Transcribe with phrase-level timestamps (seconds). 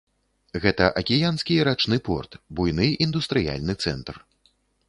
[0.63, 4.15] Гэта акіянскі і рачны порт, буйны індустрыяльны цэнтр.